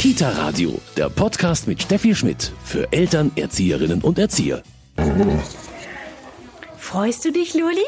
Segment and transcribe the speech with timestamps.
[0.00, 4.62] Kita Radio, der Podcast mit Steffi Schmidt für Eltern, Erzieherinnen und Erzieher.
[6.78, 7.84] Freust du dich, Luli?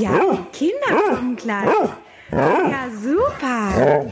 [0.00, 0.20] Ja,
[0.52, 1.66] die Kinder kommen gleich.
[2.30, 4.06] Ja, super.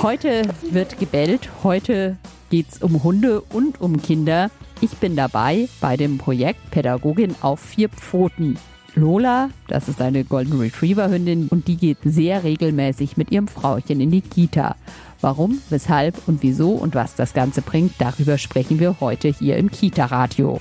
[0.00, 2.16] Heute wird gebellt, heute
[2.48, 4.50] geht's um Hunde und um Kinder.
[4.80, 8.58] Ich bin dabei bei dem Projekt Pädagogin auf vier Pfoten.
[8.94, 14.00] Lola, das ist eine Golden Retriever Hündin und die geht sehr regelmäßig mit ihrem Frauchen
[14.00, 14.74] in die Kita.
[15.20, 19.70] Warum, weshalb und wieso und was das Ganze bringt, darüber sprechen wir heute hier im
[19.70, 20.60] Kita-Radio.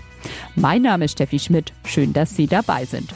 [0.56, 1.74] Mein Name ist Steffi Schmidt.
[1.86, 3.14] Schön, dass Sie dabei sind.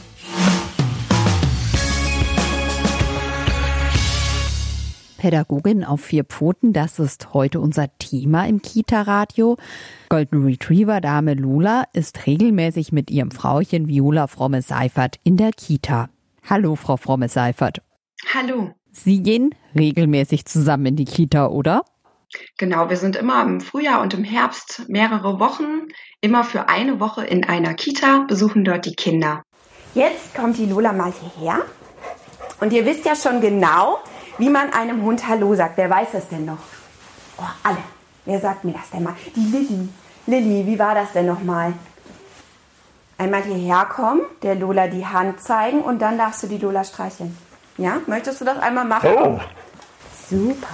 [5.17, 9.57] Pädagogin auf vier Pfoten, das ist heute unser Thema im Kita-Radio.
[10.09, 16.09] Golden Retriever-Dame Lula ist regelmäßig mit ihrem Frauchen Viola Fromme-Seifert in der Kita.
[16.49, 17.83] Hallo, Frau Fromme-Seifert.
[18.33, 18.73] Hallo.
[18.91, 21.83] Sie gehen regelmäßig zusammen in die Kita, oder?
[22.57, 25.87] Genau, wir sind immer im Frühjahr und im Herbst mehrere Wochen,
[26.21, 29.43] immer für eine Woche in einer Kita, besuchen dort die Kinder.
[29.93, 31.61] Jetzt kommt die Lola mal hierher.
[32.59, 33.99] Und ihr wisst ja schon genau,
[34.37, 35.77] wie man einem Hund Hallo sagt.
[35.77, 36.59] Wer weiß das denn noch?
[37.37, 37.83] Oh, alle.
[38.25, 39.15] Wer sagt mir das denn mal?
[39.35, 39.89] Die Lilly.
[40.27, 41.73] Lilly, wie war das denn nochmal?
[43.17, 47.35] Einmal hierher kommen, der Lola die Hand zeigen und dann darfst du die Lola streicheln.
[47.81, 47.99] Ja?
[48.05, 49.09] Möchtest du das einmal machen?
[49.11, 49.39] Oh.
[50.29, 50.67] Super.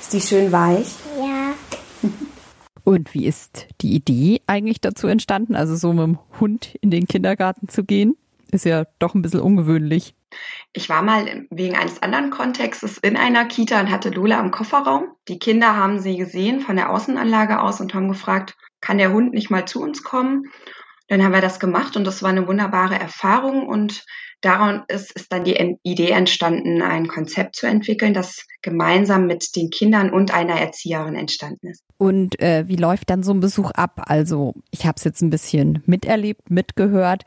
[0.00, 0.94] Ist die schön weich?
[1.18, 1.52] Ja.
[2.84, 7.06] Und wie ist die Idee eigentlich dazu entstanden, also so mit dem Hund in den
[7.08, 8.16] Kindergarten zu gehen?
[8.52, 10.14] Ist ja doch ein bisschen ungewöhnlich.
[10.72, 15.08] Ich war mal wegen eines anderen Kontextes in einer Kita und hatte Lola im Kofferraum.
[15.26, 19.34] Die Kinder haben sie gesehen von der Außenanlage aus und haben gefragt, kann der Hund
[19.34, 20.44] nicht mal zu uns kommen?
[21.08, 24.04] Dann haben wir das gemacht und das war eine wunderbare Erfahrung und
[24.40, 29.70] daran ist, ist dann die Idee entstanden, ein Konzept zu entwickeln, das gemeinsam mit den
[29.70, 31.82] Kindern und einer Erzieherin entstanden ist.
[31.96, 34.02] Und äh, wie läuft dann so ein Besuch ab?
[34.06, 37.24] Also ich habe es jetzt ein bisschen miterlebt, mitgehört.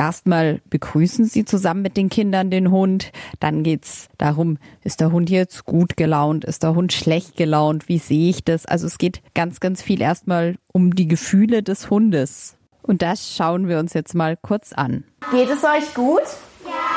[0.00, 3.10] Erstmal begrüßen Sie zusammen mit den Kindern den Hund.
[3.40, 6.44] Dann geht's darum, ist der Hund jetzt gut gelaunt?
[6.44, 7.88] Ist der Hund schlecht gelaunt?
[7.88, 8.64] Wie sehe ich das?
[8.64, 12.56] Also es geht ganz, ganz viel erstmal um die Gefühle des Hundes.
[12.82, 15.04] Und das schauen wir uns jetzt mal kurz an.
[15.32, 16.22] Geht es euch gut?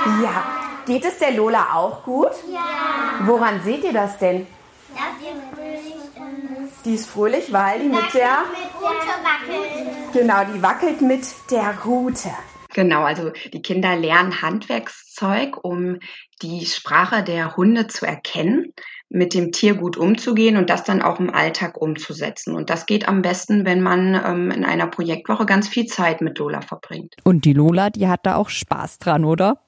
[0.06, 0.44] Ja.
[0.86, 2.32] Geht es der Lola auch gut?
[2.52, 3.26] Ja.
[3.26, 4.48] Woran seht ihr das denn?
[4.90, 6.86] Dass ihr fröhlich ist.
[6.86, 8.40] Die ist fröhlich, weil die mit der.
[8.50, 10.14] Mit Rute wackelt.
[10.14, 12.30] Genau, die wackelt mit der Rute.
[12.74, 16.00] Genau, also die Kinder lernen Handwerkszeug, um
[16.42, 18.74] die Sprache der Hunde zu erkennen,
[19.10, 22.56] mit dem Tier gut umzugehen und das dann auch im Alltag umzusetzen.
[22.56, 26.40] Und das geht am besten, wenn man ähm, in einer Projektwoche ganz viel Zeit mit
[26.40, 27.16] Lola verbringt.
[27.24, 29.60] Und die Lola, die hat da auch Spaß dran, oder?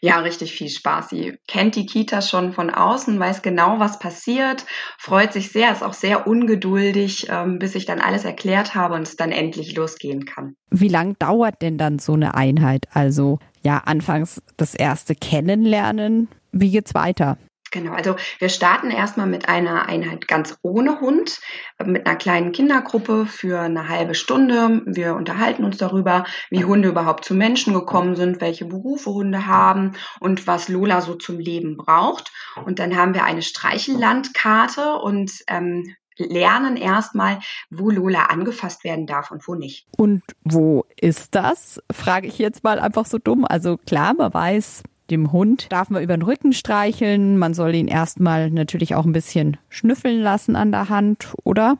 [0.00, 1.10] Ja, richtig viel Spaß.
[1.10, 4.64] Sie kennt die Kita schon von außen, weiß genau, was passiert,
[4.98, 9.02] freut sich sehr, ist auch sehr ungeduldig, ähm, bis ich dann alles erklärt habe und
[9.02, 10.54] es dann endlich losgehen kann.
[10.70, 12.86] Wie lang dauert denn dann so eine Einheit?
[12.92, 16.28] Also ja, anfangs das erste Kennenlernen.
[16.52, 17.36] Wie geht's weiter?
[17.70, 21.40] Genau, also wir starten erstmal mit einer Einheit ganz ohne Hund,
[21.84, 24.82] mit einer kleinen Kindergruppe für eine halbe Stunde.
[24.86, 29.92] Wir unterhalten uns darüber, wie Hunde überhaupt zu Menschen gekommen sind, welche Berufe Hunde haben
[30.18, 32.32] und was Lola so zum Leben braucht.
[32.64, 37.38] Und dann haben wir eine Streichellandkarte und ähm, lernen erstmal,
[37.70, 39.86] wo Lola angefasst werden darf und wo nicht.
[39.96, 41.80] Und wo ist das?
[41.90, 43.44] Frage ich jetzt mal einfach so dumm.
[43.44, 47.38] Also klar, man weiß, dem Hund darf man über den Rücken streicheln.
[47.38, 51.78] Man soll ihn erstmal natürlich auch ein bisschen schnüffeln lassen an der Hand, oder?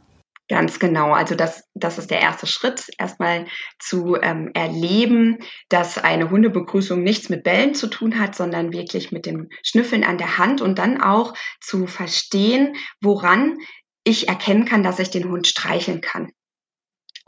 [0.51, 1.13] Ganz genau.
[1.13, 3.47] Also das, das ist der erste Schritt, erstmal
[3.79, 5.39] zu ähm, erleben,
[5.69, 10.19] dass eine Hundebegrüßung nichts mit Bällen zu tun hat, sondern wirklich mit dem Schnüffeln an
[10.19, 13.59] der Hand und dann auch zu verstehen, woran
[14.03, 16.33] ich erkennen kann, dass ich den Hund streicheln kann.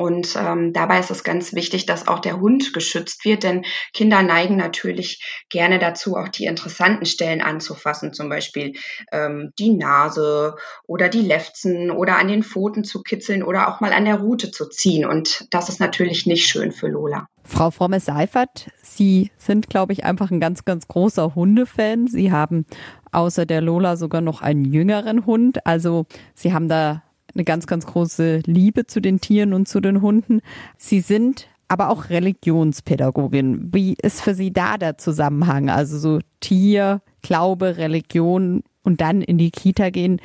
[0.02, 4.20] Und ähm, dabei ist es ganz wichtig, dass auch der Hund geschützt wird, denn Kinder
[4.22, 8.72] neigen natürlich gerne dazu, auch die interessanten Stellen anzufassen, zum Beispiel
[9.12, 10.56] ähm, die Nase
[10.88, 14.50] oder die Lefzen oder an den Pfoten zu kitzeln oder auch mal an der Rute
[14.50, 15.06] zu ziehen.
[15.06, 17.28] Und das ist natürlich nicht schön für Lola.
[17.44, 22.08] Frau Fromme-Seifert, Sie sind, glaube ich, einfach ein ganz, ganz großer Hundefan.
[22.08, 22.66] Sie haben
[23.12, 25.64] außer der Lola sogar noch einen jüngeren Hund.
[25.64, 30.02] Also Sie haben da eine ganz, ganz große Liebe zu den Tieren und zu den
[30.02, 30.40] Hunden.
[30.76, 33.70] Sie sind aber auch Religionspädagogin.
[33.72, 35.70] Wie ist für Sie da der Zusammenhang?
[35.70, 40.20] Also so Tier, Glaube, Religion und dann in die Kita gehen.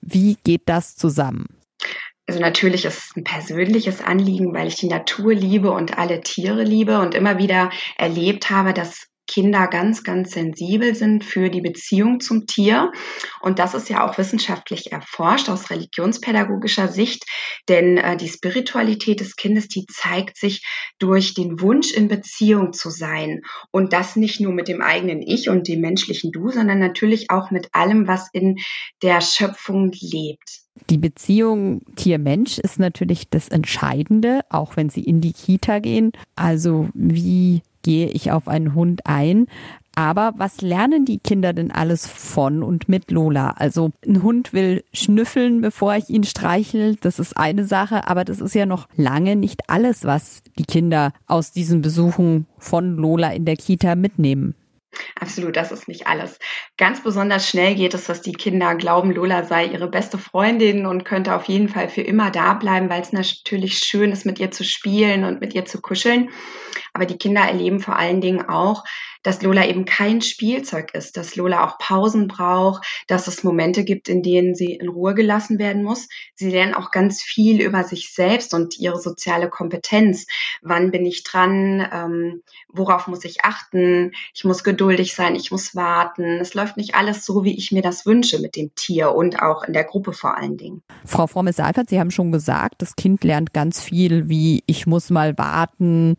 [0.00, 1.46] Wie geht das zusammen?
[2.26, 6.62] Also natürlich ist es ein persönliches Anliegen, weil ich die Natur liebe und alle Tiere
[6.62, 12.18] liebe und immer wieder erlebt habe, dass Kinder ganz, ganz sensibel sind für die Beziehung
[12.20, 12.90] zum Tier.
[13.40, 17.24] Und das ist ja auch wissenschaftlich erforscht aus religionspädagogischer Sicht,
[17.68, 20.64] denn äh, die Spiritualität des Kindes, die zeigt sich
[20.98, 23.42] durch den Wunsch in Beziehung zu sein.
[23.70, 27.50] Und das nicht nur mit dem eigenen Ich und dem menschlichen Du, sondern natürlich auch
[27.50, 28.56] mit allem, was in
[29.02, 30.62] der Schöpfung lebt.
[30.90, 36.12] Die Beziehung Tier-Mensch ist natürlich das Entscheidende, auch wenn sie in die Kita gehen.
[36.36, 39.46] Also wie gehe ich auf einen Hund ein?
[39.98, 43.50] Aber was lernen die Kinder denn alles von und mit Lola?
[43.56, 46.94] Also ein Hund will schnüffeln, bevor ich ihn streichel.
[47.00, 51.12] Das ist eine Sache, aber das ist ja noch lange nicht alles, was die Kinder
[51.26, 54.54] aus diesen Besuchen von Lola in der Kita mitnehmen.
[55.20, 56.38] Absolut, das ist nicht alles.
[56.76, 61.04] Ganz besonders schnell geht es, dass die Kinder glauben, Lola sei ihre beste Freundin und
[61.04, 64.50] könnte auf jeden Fall für immer da bleiben, weil es natürlich schön ist, mit ihr
[64.50, 66.30] zu spielen und mit ihr zu kuscheln.
[66.94, 68.84] Aber die Kinder erleben vor allen Dingen auch,
[69.22, 74.08] dass Lola eben kein Spielzeug ist, dass Lola auch Pausen braucht, dass es Momente gibt,
[74.08, 76.08] in denen sie in Ruhe gelassen werden muss.
[76.34, 80.26] Sie lernen auch ganz viel über sich selbst und ihre soziale Kompetenz.
[80.62, 81.86] Wann bin ich dran?
[81.92, 84.12] Ähm, worauf muss ich achten?
[84.34, 86.38] Ich muss geduldig sein, ich muss warten.
[86.40, 89.64] Es läuft nicht alles so, wie ich mir das wünsche mit dem Tier und auch
[89.64, 90.82] in der Gruppe vor allen Dingen.
[91.04, 95.36] Frau Fromme-Seifert, Sie haben schon gesagt, das Kind lernt ganz viel, wie ich muss mal
[95.38, 96.16] warten,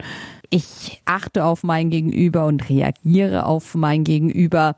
[0.50, 4.76] ich achte auf mein Gegenüber und reagiere auf mein Gegenüber.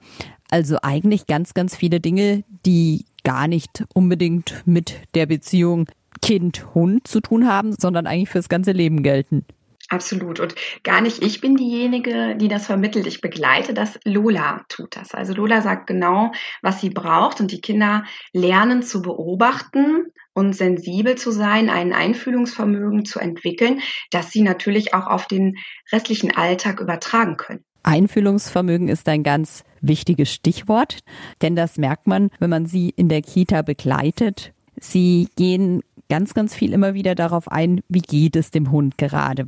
[0.50, 5.88] Also eigentlich ganz, ganz viele Dinge, die gar nicht unbedingt mit der Beziehung
[6.22, 9.46] Kind-Hund zu tun haben, sondern eigentlich fürs ganze Leben gelten.
[9.90, 10.40] Absolut.
[10.40, 13.08] Und gar nicht ich bin diejenige, die das vermittelt.
[13.08, 14.00] Ich begleite das.
[14.06, 15.14] Lola tut das.
[15.14, 16.32] Also Lola sagt genau,
[16.62, 23.06] was sie braucht und die Kinder lernen zu beobachten und sensibel zu sein, ein Einfühlungsvermögen
[23.06, 23.82] zu entwickeln,
[24.12, 25.58] das sie natürlich auch auf den
[25.92, 27.64] restlichen Alltag übertragen können.
[27.84, 31.00] Einfühlungsvermögen ist ein ganz wichtiges Stichwort,
[31.42, 34.54] denn das merkt man, wenn man sie in der Kita begleitet.
[34.80, 39.46] Sie gehen ganz, ganz viel immer wieder darauf ein, wie geht es dem Hund gerade?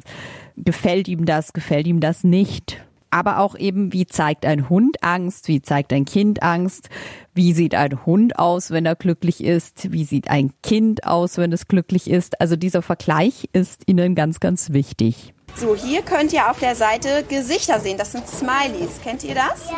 [0.58, 2.84] Gefällt ihm das, gefällt ihm das nicht?
[3.14, 6.90] Aber auch eben, wie zeigt ein Hund Angst, wie zeigt ein Kind Angst,
[7.36, 11.54] wie sieht ein Hund aus, wenn er glücklich ist, wie sieht ein Kind aus, wenn
[11.54, 12.42] es glücklich ist.
[12.42, 15.34] Also dieser Vergleich ist Ihnen ganz, ganz wichtig.
[15.56, 18.00] So, hier könnt ihr auf der Seite Gesichter sehen.
[18.00, 19.00] Das sind Smileys.
[19.04, 19.70] Kennt ihr das?
[19.70, 19.78] Ja,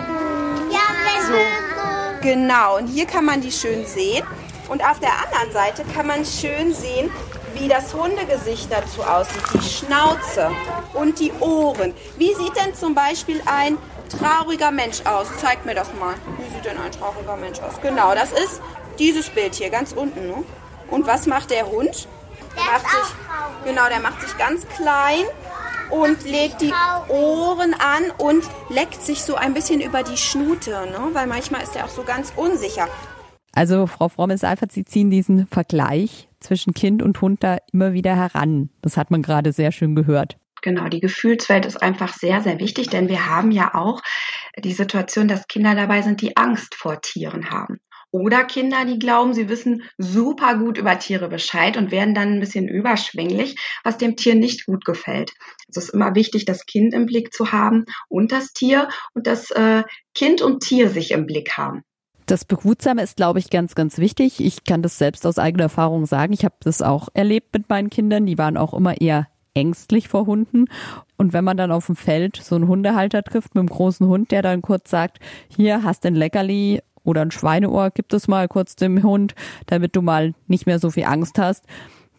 [0.72, 2.22] ja so.
[2.22, 4.24] Genau, und hier kann man die schön sehen.
[4.70, 7.12] Und auf der anderen Seite kann man schön sehen,
[7.60, 10.52] wie das Hundegesicht dazu aussieht, die Schnauze
[10.94, 11.94] und die Ohren.
[12.18, 13.78] Wie sieht denn zum Beispiel ein
[14.10, 15.28] trauriger Mensch aus?
[15.40, 16.16] Zeig mir das mal.
[16.38, 17.80] Wie sieht denn ein trauriger Mensch aus?
[17.82, 18.62] Genau, das ist
[19.00, 20.28] dieses Bild hier, ganz unten.
[20.28, 20.44] Ne?
[20.90, 22.08] Und was macht der Hund?
[22.56, 23.16] Der macht sich,
[23.66, 25.26] genau, der macht sich ganz klein
[25.90, 26.74] und legt die
[27.10, 31.10] Ohren an und leckt sich so ein bisschen über die Schnute, ne?
[31.14, 32.88] weil manchmal ist er auch so ganz unsicher.
[33.54, 38.70] Also Frau Fromme-Seifert, Sie ziehen diesen Vergleich zwischen Kind und Hund da immer wieder heran.
[38.82, 40.38] Das hat man gerade sehr schön gehört.
[40.62, 44.02] Genau, die Gefühlswelt ist einfach sehr, sehr wichtig, denn wir haben ja auch
[44.58, 47.80] die Situation, dass Kinder dabei sind, die Angst vor Tieren haben.
[48.12, 52.40] Oder Kinder, die glauben, sie wissen super gut über Tiere Bescheid und werden dann ein
[52.40, 55.34] bisschen überschwänglich, was dem Tier nicht gut gefällt.
[55.68, 59.52] Es ist immer wichtig, das Kind im Blick zu haben und das Tier und das
[59.52, 59.84] äh,
[60.14, 61.84] Kind und Tier sich im Blick haben.
[62.26, 64.44] Das Behutsame ist, glaube ich, ganz, ganz wichtig.
[64.44, 66.34] Ich kann das selbst aus eigener Erfahrung sagen.
[66.34, 68.26] Ich habe das auch erlebt mit meinen Kindern.
[68.26, 70.66] Die waren auch immer eher ängstlich vor Hunden.
[71.18, 74.32] Und wenn man dann auf dem Feld so einen Hundehalter trifft mit einem großen Hund,
[74.32, 75.20] der dann kurz sagt,
[75.56, 79.36] hier hast ein Leckerli oder ein Schweineohr, gib das mal kurz dem Hund,
[79.68, 81.66] damit du mal nicht mehr so viel Angst hast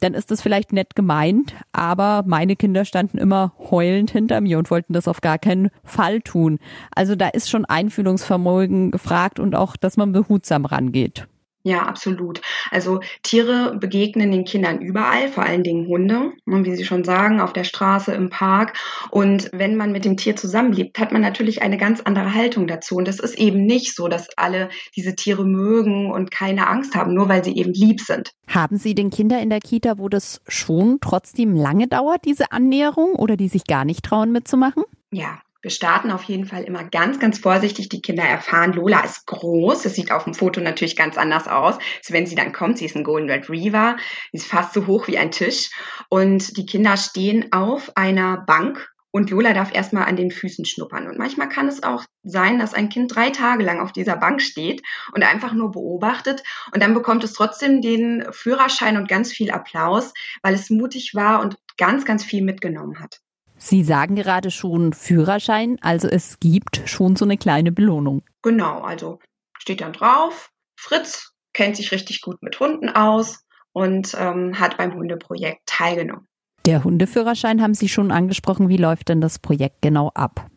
[0.01, 4.71] dann ist das vielleicht nett gemeint, aber meine Kinder standen immer heulend hinter mir und
[4.71, 6.59] wollten das auf gar keinen Fall tun.
[6.95, 11.27] Also da ist schon Einfühlungsvermögen gefragt und auch, dass man behutsam rangeht.
[11.67, 12.43] Ja, absolut.
[12.71, 17.41] Also Tiere begegnen den Kindern überall, vor allen Dingen Hunde, ne, wie Sie schon sagen,
[17.41, 18.79] auf der Straße, im Park.
[19.11, 22.95] Und wenn man mit dem Tier zusammenlebt, hat man natürlich eine ganz andere Haltung dazu.
[22.95, 27.15] Und es ist eben nicht so, dass alle diese Tiere mögen und keine Angst haben,
[27.15, 28.31] nur weil sie eben lieb sind.
[28.47, 33.17] Haben Sie denn Kinder in der Kita, wo das schon trotzdem lange dauert, diese Annäherung,
[33.17, 34.85] oder die sich gar nicht trauen mitzumachen?
[35.11, 37.89] Ja, wir starten auf jeden Fall immer ganz, ganz vorsichtig.
[37.89, 39.83] Die Kinder erfahren, Lola ist groß.
[39.83, 41.75] Das sieht auf dem Foto natürlich ganz anders aus.
[41.75, 43.97] Also wenn sie dann kommt, sie ist ein Golden Retriever.
[44.31, 45.71] Sie ist fast so hoch wie ein Tisch.
[46.09, 51.09] Und die Kinder stehen auf einer Bank und Lola darf erstmal an den Füßen schnuppern.
[51.09, 54.43] Und manchmal kann es auch sein, dass ein Kind drei Tage lang auf dieser Bank
[54.43, 54.83] steht
[55.15, 56.45] und einfach nur beobachtet.
[56.73, 61.41] Und dann bekommt es trotzdem den Führerschein und ganz viel Applaus, weil es mutig war
[61.41, 63.19] und ganz, ganz viel mitgenommen hat.
[63.59, 68.23] Sie sagen gerade schon Führerschein, also es gibt schon so eine kleine Belohnung.
[68.43, 69.19] Genau, also
[69.59, 74.95] steht dann drauf, Fritz kennt sich richtig gut mit Hunden aus und ähm, hat beim
[74.95, 76.27] Hundeprojekt teilgenommen.
[76.67, 78.69] Der Hundeführerschein haben Sie schon angesprochen.
[78.69, 80.49] Wie läuft denn das Projekt genau ab?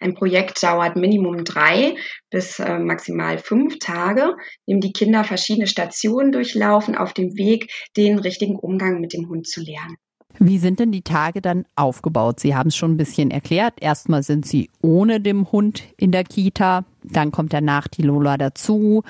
[0.00, 1.96] Ein Projekt dauert Minimum drei
[2.30, 7.72] bis äh, maximal fünf Tage, in dem die Kinder verschiedene Stationen durchlaufen auf dem Weg,
[7.96, 9.96] den richtigen Umgang mit dem Hund zu lernen.
[10.38, 12.38] Wie sind denn die Tage dann aufgebaut?
[12.40, 13.74] Sie haben es schon ein bisschen erklärt.
[13.80, 19.02] Erstmal sind Sie ohne dem Hund in der Kita, dann kommt danach die Lola dazu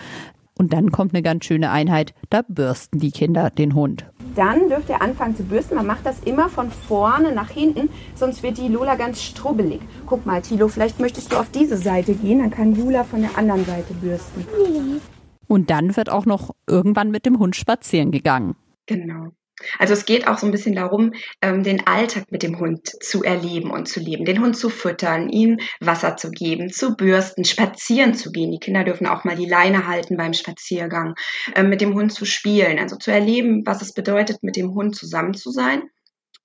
[0.58, 4.06] und dann kommt eine ganz schöne Einheit, da bürsten die Kinder den Hund.
[4.34, 5.76] Dann dürft ihr anfangen zu bürsten.
[5.76, 9.80] Man macht das immer von vorne nach hinten, sonst wird die Lola ganz strubbelig.
[10.06, 13.36] Guck mal, Tilo, vielleicht möchtest du auf diese Seite gehen, dann kann Lola von der
[13.36, 14.44] anderen Seite bürsten.
[15.46, 18.54] Und dann wird auch noch irgendwann mit dem Hund spazieren gegangen.
[18.86, 19.28] Genau.
[19.78, 21.12] Also es geht auch so ein bisschen darum,
[21.42, 25.28] ähm, den Alltag mit dem Hund zu erleben und zu leben, den Hund zu füttern,
[25.28, 28.52] ihm Wasser zu geben, zu bürsten, spazieren zu gehen.
[28.52, 31.14] Die Kinder dürfen auch mal die Leine halten beim Spaziergang,
[31.54, 34.96] ähm, mit dem Hund zu spielen, also zu erleben, was es bedeutet, mit dem Hund
[34.96, 35.82] zusammen zu sein.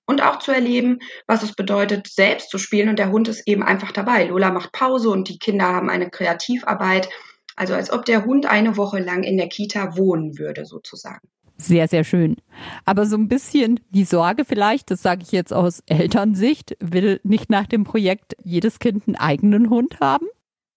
[0.06, 2.90] Und auch zu erleben, was es bedeutet, selbst zu spielen.
[2.90, 4.24] Und der Hund ist eben einfach dabei.
[4.24, 7.08] Lola macht Pause und die Kinder haben eine Kreativarbeit.
[7.56, 11.26] Also als ob der Hund eine Woche lang in der Kita wohnen würde, sozusagen.
[11.56, 12.36] Sehr, sehr schön.
[12.84, 17.48] Aber so ein bisschen die Sorge vielleicht, das sage ich jetzt aus Elternsicht, will nicht
[17.48, 20.26] nach dem Projekt jedes Kind einen eigenen Hund haben?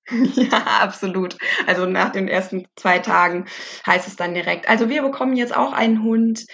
[0.35, 1.37] Ja, absolut.
[1.65, 3.45] Also nach den ersten zwei Tagen
[3.85, 6.45] heißt es dann direkt, also wir bekommen jetzt auch einen Hund.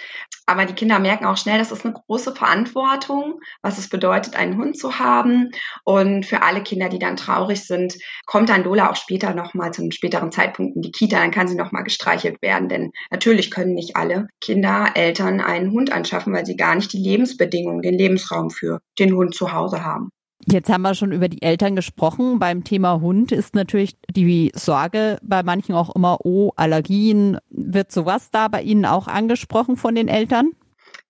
[0.46, 4.58] Aber die Kinder merken auch schnell, das ist eine große Verantwortung, was es bedeutet, einen
[4.58, 5.50] Hund zu haben.
[5.84, 7.94] Und für alle Kinder, die dann traurig sind,
[8.26, 11.48] kommt dann Lola auch später nochmal zu einem späteren Zeitpunkt in die Kita, dann kann
[11.48, 12.68] sie nochmal gestreichelt werden.
[12.68, 16.98] Denn natürlich können nicht alle Kinder, Eltern einen Hund anschaffen, weil sie gar nicht die
[17.02, 20.10] Lebensbedingungen, den Lebensraum für den Hund zu Hause haben.
[20.46, 22.38] Jetzt haben wir schon über die Eltern gesprochen.
[22.38, 27.38] Beim Thema Hund ist natürlich die Sorge bei manchen auch immer, oh, Allergien.
[27.50, 30.50] Wird sowas da bei Ihnen auch angesprochen von den Eltern?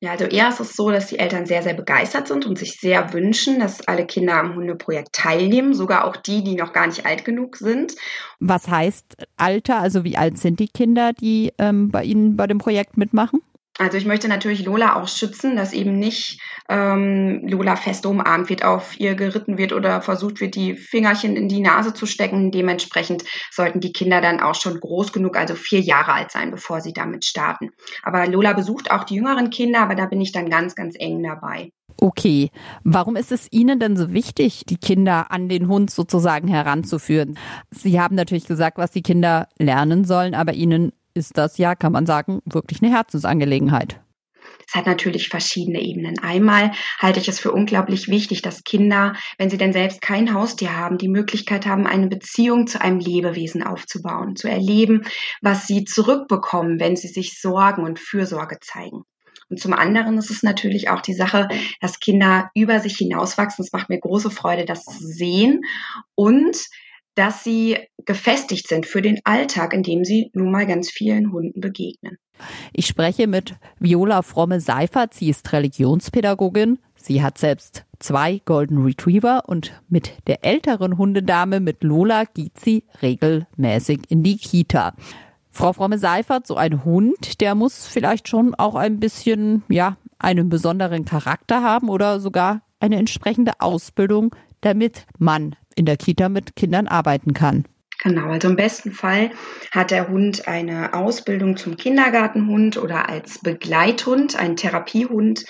[0.01, 2.79] Ja, also eher ist es so, dass die Eltern sehr, sehr begeistert sind und sich
[2.79, 7.07] sehr wünschen, dass alle Kinder am Hundeprojekt teilnehmen, sogar auch die, die noch gar nicht
[7.07, 7.95] alt genug sind.
[8.39, 9.81] Was heißt Alter?
[9.81, 13.41] Also wie alt sind die Kinder, die ähm, bei Ihnen bei dem Projekt mitmachen?
[13.79, 18.65] Also ich möchte natürlich Lola auch schützen, dass eben nicht ähm, Lola fest umarmt wird,
[18.65, 22.53] auf ihr geritten wird oder versucht wird, die Fingerchen in die Nase zu stecken.
[22.53, 26.81] Dementsprechend sollten die Kinder dann auch schon groß genug, also vier Jahre alt sein, bevor
[26.81, 27.71] sie damit starten.
[28.05, 31.21] Aber Lola besucht auch die jüngeren Kinder, aber da bin ich dann ganz, ganz eng
[31.23, 31.71] dabei.
[32.01, 32.51] Okay,
[32.83, 37.39] warum ist es Ihnen denn so wichtig, die Kinder an den Hund sozusagen heranzuführen?
[37.71, 41.93] Sie haben natürlich gesagt, was die Kinder lernen sollen, aber Ihnen ist das ja, kann
[41.93, 44.01] man sagen, wirklich eine Herzensangelegenheit.
[44.67, 46.19] Es hat natürlich verschiedene Ebenen.
[46.19, 50.77] Einmal halte ich es für unglaublich wichtig, dass Kinder, wenn sie denn selbst kein Haustier
[50.77, 55.03] haben, die Möglichkeit haben, eine Beziehung zu einem Lebewesen aufzubauen, zu erleben,
[55.41, 59.03] was sie zurückbekommen, wenn sie sich Sorgen und Fürsorge zeigen.
[59.51, 61.49] Und zum anderen ist es natürlich auch die Sache,
[61.81, 63.65] dass Kinder über sich hinauswachsen.
[63.65, 65.61] Es macht mir große Freude, das zu sehen
[66.15, 66.57] und
[67.15, 71.61] dass sie gefestigt sind für den Alltag, in dem sie nun mal ganz vielen Hunden
[71.61, 72.19] begegnen.
[72.73, 75.15] Ich spreche mit Viola Fromme-Seifert.
[75.15, 76.79] Sie ist Religionspädagogin.
[76.97, 82.85] Sie hat selbst zwei Golden Retriever und mit der älteren Hundedame, mit Lola, geht sie
[83.03, 84.95] regelmäßig in die Kita.
[85.51, 91.05] Frau Fromme-Seifert, so ein Hund, der muss vielleicht schon auch ein bisschen, ja, einen besonderen
[91.05, 97.33] Charakter haben oder sogar eine entsprechende Ausbildung, damit man in der Kita mit Kindern arbeiten
[97.35, 97.65] kann.
[98.03, 99.31] Genau, also im besten Fall
[99.71, 105.45] hat der Hund eine Ausbildung zum Kindergartenhund oder als Begleithund, ein Therapiehund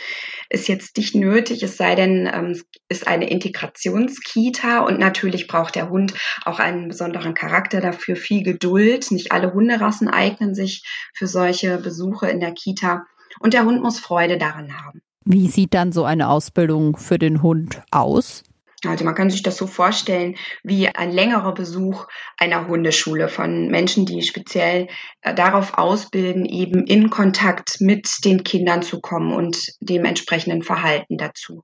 [0.51, 2.53] ist jetzt nicht nötig, es sei denn, ähm,
[2.89, 6.15] es ist eine Integrationskita und natürlich braucht der Hund
[6.45, 9.11] auch einen besonderen Charakter dafür, viel Geduld.
[9.11, 13.05] Nicht alle Hunderassen eignen sich für solche Besuche in der Kita
[13.41, 15.01] und der Hund muss Freude daran haben.
[15.25, 18.45] Wie sieht dann so eine Ausbildung für den Hund aus?
[18.91, 22.07] Also man kann sich das so vorstellen wie ein längerer Besuch
[22.39, 24.89] einer Hundeschule von Menschen, die speziell
[25.23, 31.19] äh, darauf ausbilden, eben in Kontakt mit den Kindern zu kommen und dem entsprechenden Verhalten
[31.19, 31.63] dazu.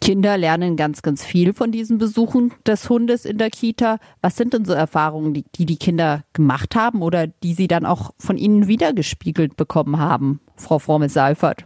[0.00, 3.98] Kinder lernen ganz, ganz viel von diesen Besuchen des Hundes in der Kita.
[4.20, 7.86] Was sind denn so Erfahrungen, die die, die Kinder gemacht haben oder die sie dann
[7.86, 11.64] auch von ihnen wiedergespiegelt bekommen haben, Frau Fromme-Seifert?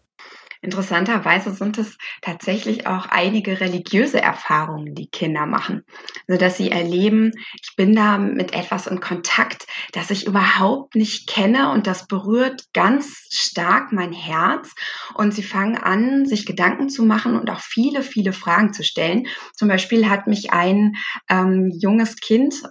[0.65, 5.83] Interessanterweise sind es tatsächlich auch einige religiöse Erfahrungen, die Kinder machen.
[6.29, 11.29] Also dass sie erleben, ich bin da mit etwas in Kontakt, das ich überhaupt nicht
[11.29, 14.73] kenne und das berührt ganz stark mein Herz.
[15.15, 19.27] Und sie fangen an, sich Gedanken zu machen und auch viele, viele Fragen zu stellen.
[19.55, 20.95] Zum Beispiel hat mich ein
[21.29, 22.63] ähm, junges Kind,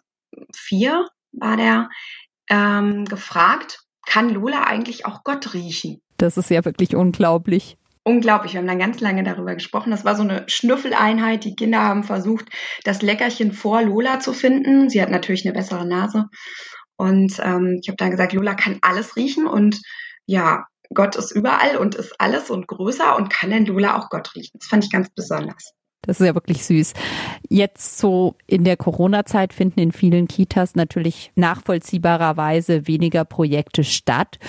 [0.55, 1.89] vier war der,
[2.49, 6.01] ähm, gefragt, kann Lola eigentlich auch Gott riechen?
[6.17, 7.77] Das ist ja wirklich unglaublich.
[8.03, 9.91] Unglaublich, wir haben dann ganz lange darüber gesprochen.
[9.91, 11.43] Das war so eine Schnüffeleinheit.
[11.43, 12.49] Die Kinder haben versucht,
[12.83, 14.89] das Leckerchen vor Lola zu finden.
[14.89, 16.25] Sie hat natürlich eine bessere Nase.
[16.97, 19.81] Und ähm, ich habe dann gesagt, Lola kann alles riechen und
[20.25, 24.35] ja, Gott ist überall und ist alles und größer und kann denn Lola auch Gott
[24.35, 24.57] riechen.
[24.59, 25.73] Das fand ich ganz besonders.
[26.03, 26.93] Das ist ja wirklich süß.
[27.49, 34.39] Jetzt so in der Corona-Zeit finden in vielen Kitas natürlich nachvollziehbarerweise weniger Projekte statt.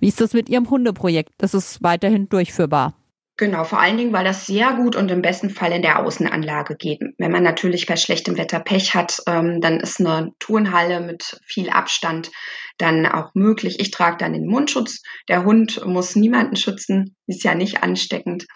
[0.00, 1.34] Wie ist das mit Ihrem Hundeprojekt?
[1.36, 2.94] Das ist weiterhin durchführbar.
[3.42, 6.76] Genau, vor allen Dingen, weil das sehr gut und im besten Fall in der Außenanlage
[6.76, 7.00] geht.
[7.18, 11.68] Wenn man natürlich bei schlechtem Wetter Pech hat, ähm, dann ist eine Turnhalle mit viel
[11.68, 12.30] Abstand
[12.78, 13.80] dann auch möglich.
[13.80, 15.02] Ich trage dann den Mundschutz.
[15.28, 18.46] Der Hund muss niemanden schützen, ist ja nicht ansteckend.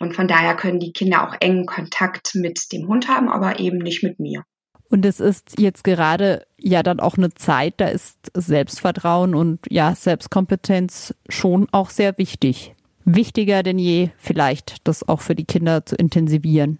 [0.00, 3.78] Und von daher können die Kinder auch engen Kontakt mit dem Hund haben, aber eben
[3.78, 4.42] nicht mit mir.
[4.90, 9.94] Und es ist jetzt gerade ja dann auch eine Zeit, da ist Selbstvertrauen und ja
[9.94, 15.96] Selbstkompetenz schon auch sehr wichtig wichtiger denn je, vielleicht das auch für die Kinder zu
[15.96, 16.78] intensivieren.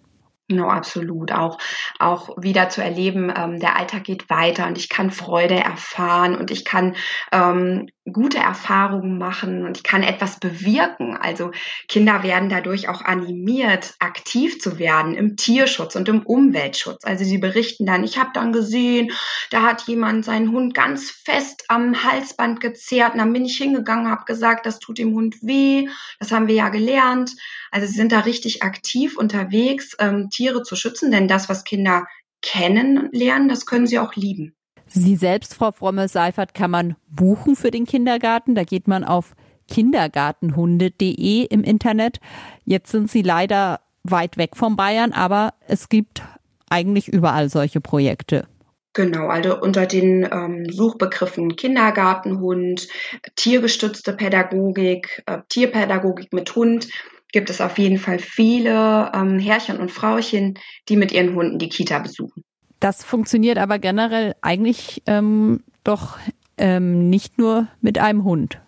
[0.53, 1.31] No, absolut.
[1.31, 1.57] Auch,
[1.99, 6.51] auch wieder zu erleben, ähm, der Alltag geht weiter und ich kann Freude erfahren und
[6.51, 6.95] ich kann
[7.31, 11.15] ähm, gute Erfahrungen machen und ich kann etwas bewirken.
[11.15, 11.51] Also
[11.87, 17.03] Kinder werden dadurch auch animiert, aktiv zu werden im Tierschutz und im Umweltschutz.
[17.03, 19.11] Also sie berichten dann, ich habe dann gesehen,
[19.51, 24.11] da hat jemand seinen Hund ganz fest am Halsband gezerrt und dann bin ich hingegangen,
[24.11, 25.87] habe gesagt, das tut dem Hund weh.
[26.19, 27.31] Das haben wir ja gelernt.
[27.71, 32.05] Also sie sind da richtig aktiv unterwegs, ähm, Tiere zu schützen, denn das, was Kinder
[32.41, 34.53] kennen lernen, das können sie auch lieben.
[34.87, 38.53] Sie selbst, Frau Fromme-Seifert, kann man buchen für den Kindergarten.
[38.53, 39.35] Da geht man auf
[39.69, 42.19] kindergartenhunde.de im Internet.
[42.65, 46.21] Jetzt sind Sie leider weit weg von Bayern, aber es gibt
[46.69, 48.45] eigentlich überall solche Projekte.
[48.91, 52.89] Genau, also unter den ähm, Suchbegriffen Kindergartenhund,
[53.37, 56.89] tiergestützte Pädagogik, äh, Tierpädagogik mit Hund
[57.33, 60.53] gibt es auf jeden Fall viele ähm, Herrchen und Frauchen,
[60.87, 62.43] die mit ihren Hunden die Kita besuchen.
[62.79, 66.17] Das funktioniert aber generell eigentlich ähm, doch
[66.57, 68.61] ähm, nicht nur mit einem Hund.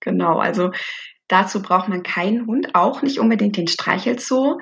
[0.00, 0.70] Genau, also
[1.28, 4.58] dazu braucht man keinen Hund, auch nicht unbedingt den Streichelzoo.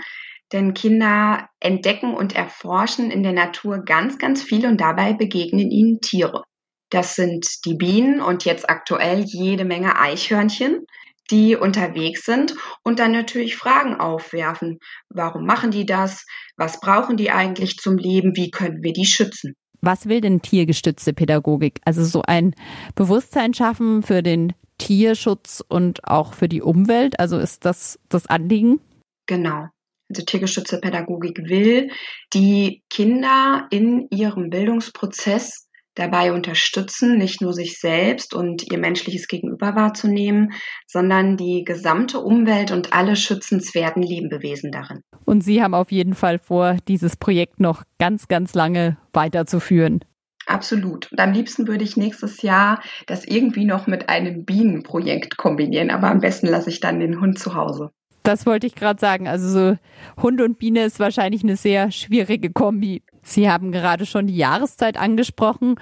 [0.52, 6.00] Denn Kinder entdecken und erforschen in der Natur ganz, ganz viel und dabei begegnen ihnen
[6.00, 6.44] Tiere.
[6.90, 10.86] Das sind die Bienen und jetzt aktuell jede Menge Eichhörnchen
[11.32, 14.78] die unterwegs sind und dann natürlich Fragen aufwerfen.
[15.08, 16.24] Warum machen die das?
[16.56, 18.36] Was brauchen die eigentlich zum Leben?
[18.36, 19.54] Wie können wir die schützen?
[19.80, 21.80] Was will denn tiergestützte Pädagogik?
[21.84, 22.54] Also so ein
[22.94, 27.18] Bewusstsein schaffen für den Tierschutz und auch für die Umwelt?
[27.18, 28.80] Also ist das das Anliegen?
[29.26, 29.66] Genau.
[30.08, 31.90] Also tiergestützte Pädagogik will
[32.34, 35.61] die Kinder in ihrem Bildungsprozess
[35.94, 40.52] dabei unterstützen, nicht nur sich selbst und ihr menschliches Gegenüber wahrzunehmen,
[40.86, 45.00] sondern die gesamte Umwelt und alle schützenswerten Lebewesen darin.
[45.24, 50.04] Und Sie haben auf jeden Fall vor, dieses Projekt noch ganz, ganz lange weiterzuführen.
[50.46, 51.10] Absolut.
[51.12, 56.08] Und am liebsten würde ich nächstes Jahr das irgendwie noch mit einem Bienenprojekt kombinieren, aber
[56.08, 57.90] am besten lasse ich dann den Hund zu Hause.
[58.22, 59.28] Das wollte ich gerade sagen.
[59.28, 59.78] Also so
[60.22, 63.02] Hund und Biene ist wahrscheinlich eine sehr schwierige Kombi.
[63.22, 65.76] Sie haben gerade schon die Jahreszeit angesprochen.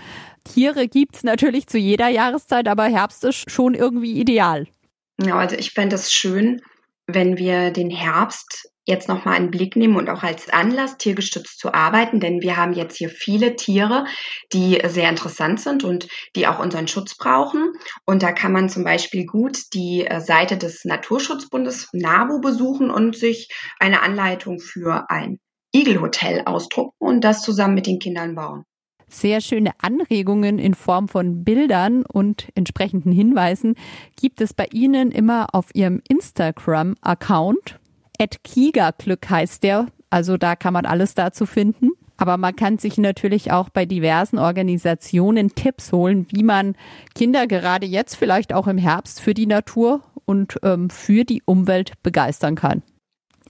[0.44, 4.66] Tiere gibt's natürlich zu jeder Jahreszeit, aber Herbst ist schon irgendwie ideal.
[5.20, 6.60] Ja, also ich fände es schön,
[7.06, 11.72] wenn wir den Herbst jetzt nochmal einen Blick nehmen und auch als Anlass, tiergestützt zu
[11.72, 14.04] arbeiten, denn wir haben jetzt hier viele Tiere,
[14.52, 17.72] die sehr interessant sind und die auch unseren Schutz brauchen.
[18.04, 23.16] Und da kann man zum Beispiel gut die äh, Seite des Naturschutzbundes NABU besuchen und
[23.16, 23.48] sich
[23.78, 25.38] eine Anleitung für ein
[25.72, 28.64] Igelhotel ausdrucken und das zusammen mit den Kindern bauen.
[29.08, 33.74] Sehr schöne Anregungen in Form von Bildern und entsprechenden Hinweisen
[34.14, 37.80] gibt es bei Ihnen immer auf Ihrem Instagram-Account.
[38.44, 39.86] Kiga-Glück heißt der.
[40.10, 41.90] Also da kann man alles dazu finden.
[42.16, 46.76] Aber man kann sich natürlich auch bei diversen Organisationen Tipps holen, wie man
[47.14, 51.94] Kinder gerade jetzt vielleicht auch im Herbst für die Natur und ähm, für die Umwelt
[52.02, 52.82] begeistern kann.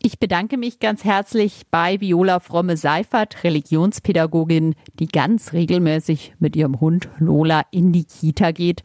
[0.03, 7.11] Ich bedanke mich ganz herzlich bei Viola Fromme-Seifert, Religionspädagogin, die ganz regelmäßig mit ihrem Hund
[7.19, 8.83] Lola in die Kita geht.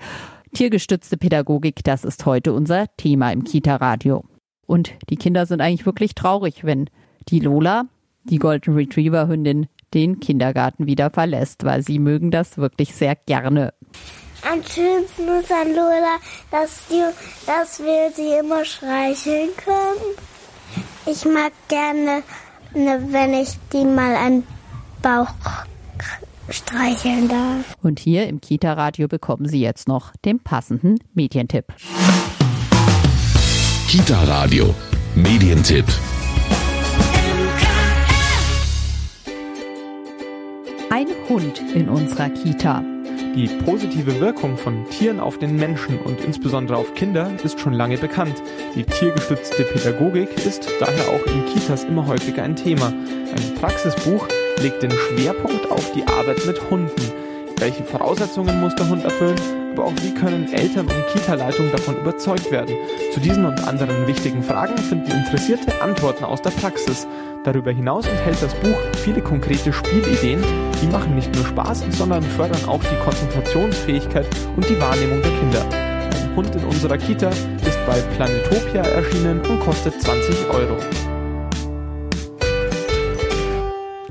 [0.54, 4.25] Tiergestützte Pädagogik, das ist heute unser Thema im Kita-Radio.
[4.67, 6.89] Und die Kinder sind eigentlich wirklich traurig, wenn
[7.30, 7.86] die Lola,
[8.25, 13.73] die Golden Retriever Hündin, den Kindergarten wieder verlässt, weil sie mögen das wirklich sehr gerne.
[14.41, 16.17] Am schönsten ist an Lola,
[16.51, 17.01] dass, die,
[17.47, 20.35] dass wir sie immer streicheln können.
[21.05, 22.23] Ich mag gerne,
[22.73, 24.43] ne, wenn ich die mal an
[25.01, 25.27] Bauch
[26.49, 27.75] streicheln darf.
[27.81, 31.73] Und hier im Kita-Radio bekommen Sie jetzt noch den passenden Medientipp.
[33.88, 34.73] Kita Radio.
[35.15, 35.85] Medientipp.
[40.89, 42.94] Ein Hund in unserer Kita.
[43.36, 47.98] Die positive Wirkung von Tieren auf den Menschen und insbesondere auf Kinder ist schon lange
[47.98, 48.41] bekannt.
[48.76, 52.88] Die tiergestützte Pädagogik ist daher auch in Kitas immer häufiger ein Thema.
[52.88, 54.26] Ein Praxisbuch
[54.62, 57.12] legt den Schwerpunkt auf die Arbeit mit Hunden.
[57.58, 62.49] Welche Voraussetzungen muss der Hund erfüllen, aber auch wie können Eltern und Kita-Leitung davon überzeugt
[62.49, 62.73] werden?
[63.13, 67.05] Zu diesen und anderen wichtigen Fragen finden Interessierte Antworten aus der Praxis.
[67.43, 70.41] Darüber hinaus enthält das Buch viele konkrete Spielideen,
[70.81, 75.65] die machen nicht nur Spaß, sondern fördern auch die Konzentrationsfähigkeit und die Wahrnehmung der Kinder.
[75.69, 80.77] Ein Hund in unserer Kita ist bei Planetopia erschienen und kostet 20 Euro.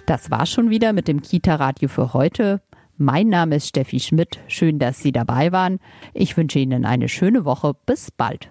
[0.05, 2.61] Das war schon wieder mit dem Kita-Radio für heute.
[2.97, 4.39] Mein Name ist Steffi Schmidt.
[4.47, 5.81] Schön, dass Sie dabei waren.
[6.13, 7.75] Ich wünsche Ihnen eine schöne Woche.
[7.87, 8.51] Bis bald.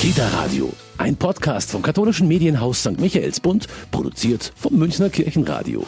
[0.00, 0.72] Kita Radio.
[0.98, 2.98] Ein Podcast vom katholischen Medienhaus St.
[3.00, 5.84] Michaelsbund, produziert vom Münchner Kirchenradio.